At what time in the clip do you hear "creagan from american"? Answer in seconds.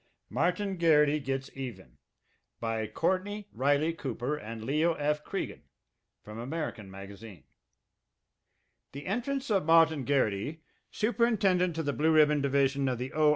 5.23-6.89